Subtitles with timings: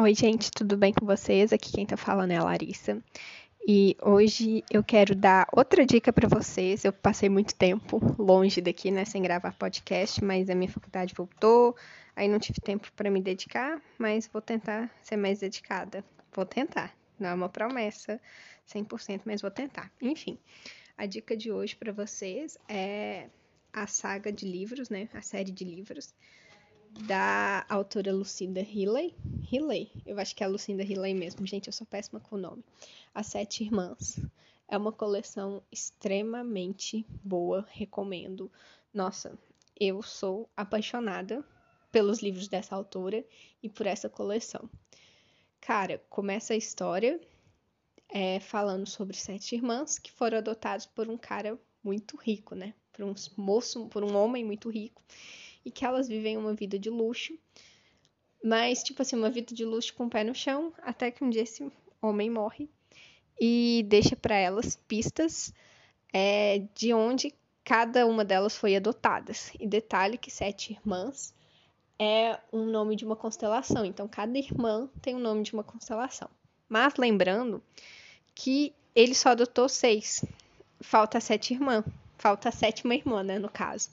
[0.00, 1.52] Oi, gente, tudo bem com vocês?
[1.52, 3.02] Aqui quem tá falando é a Larissa.
[3.66, 6.84] E hoje eu quero dar outra dica para vocês.
[6.84, 11.74] Eu passei muito tempo longe daqui, né, sem gravar podcast, mas a minha faculdade voltou,
[12.14, 16.04] aí não tive tempo para me dedicar, mas vou tentar ser mais dedicada.
[16.32, 16.96] Vou tentar.
[17.18, 18.20] Não é uma promessa
[18.72, 19.90] 100%, mas vou tentar.
[20.00, 20.38] Enfim,
[20.96, 23.26] a dica de hoje para vocês é
[23.72, 26.14] a saga de livros, né, a série de livros
[27.06, 29.14] da autora Lucinda Hilley.
[29.50, 32.38] Hilley, eu acho que é a Lucinda Hilley mesmo, gente, eu sou péssima com o
[32.38, 32.64] nome.
[33.14, 34.18] As Sete Irmãs.
[34.70, 38.52] É uma coleção extremamente boa, recomendo.
[38.92, 39.38] Nossa,
[39.80, 41.42] eu sou apaixonada
[41.90, 43.24] pelos livros dessa autora
[43.62, 44.68] e por essa coleção.
[45.60, 47.18] Cara, começa a história
[48.10, 52.74] é, falando sobre sete irmãs que foram adotadas por um cara muito rico, né?
[52.92, 55.02] Por um moço, por um homem muito rico
[55.64, 57.38] e que elas vivem uma vida de luxo,
[58.42, 61.30] mas, tipo assim, uma vida de luxo com o pé no chão, até que um
[61.30, 62.68] dia esse homem morre
[63.40, 65.52] e deixa para elas pistas
[66.12, 69.32] é, de onde cada uma delas foi adotada.
[69.58, 71.34] E detalhe que sete irmãs
[71.98, 75.64] é um nome de uma constelação, então cada irmã tem o um nome de uma
[75.64, 76.30] constelação.
[76.68, 77.62] Mas lembrando
[78.34, 80.24] que ele só adotou seis,
[80.80, 81.84] falta sete irmã,
[82.16, 83.90] falta a sétima irmã, né, no caso.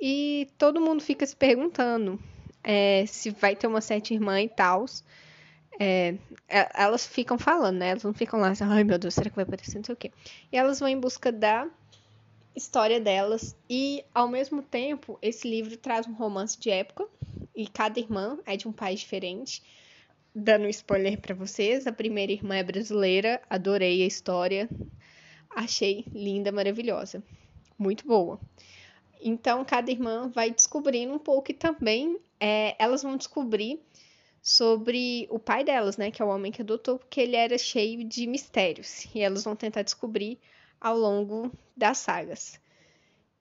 [0.00, 2.20] E todo mundo fica se perguntando
[2.62, 4.86] é, se vai ter uma sete irmã e tal.
[5.78, 6.14] É,
[6.48, 7.90] é, elas ficam falando, né?
[7.90, 9.76] Elas não ficam lá assim, ai meu Deus, será que vai aparecer?
[9.76, 10.10] Não sei o quê.
[10.50, 11.68] E elas vão em busca da
[12.54, 13.56] história delas.
[13.68, 17.06] E, ao mesmo tempo, esse livro traz um romance de época.
[17.54, 19.62] E cada irmã é de um país diferente.
[20.34, 23.40] Dando um spoiler para vocês, a primeira irmã é brasileira.
[23.48, 24.68] Adorei a história.
[25.50, 27.22] Achei linda, maravilhosa.
[27.78, 28.40] Muito boa.
[29.20, 33.80] Então, cada irmã vai descobrindo um pouco e também é, elas vão descobrir
[34.42, 36.10] sobre o pai delas, né?
[36.10, 39.06] Que é o homem que adotou, porque ele era cheio de mistérios.
[39.14, 40.38] E elas vão tentar descobrir
[40.80, 42.60] ao longo das sagas.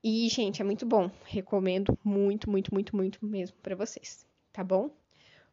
[0.01, 1.11] E, gente, é muito bom.
[1.25, 4.25] Recomendo muito, muito, muito, muito mesmo para vocês.
[4.51, 4.89] Tá bom?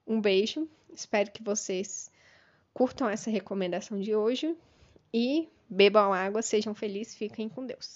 [0.06, 0.68] Um beijo.
[0.92, 2.10] Espero que vocês
[2.72, 4.56] curtam essa recomendação de hoje.
[5.12, 7.88] E bebam água, sejam felizes, fiquem com Deus.